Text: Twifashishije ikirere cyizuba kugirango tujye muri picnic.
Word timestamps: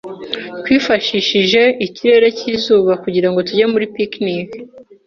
Twifashishije 0.61 1.61
ikirere 1.85 2.27
cyizuba 2.37 2.91
kugirango 3.03 3.39
tujye 3.47 3.65
muri 3.73 3.85
picnic. 3.95 4.49